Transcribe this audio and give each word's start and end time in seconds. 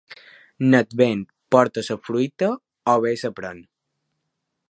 L'Advent 0.69 1.21
porta 1.55 1.83
la 1.89 1.99
fruita 2.07 2.51
o 2.93 2.97
bé 3.05 3.15
la 3.21 3.33
pren. 3.41 3.63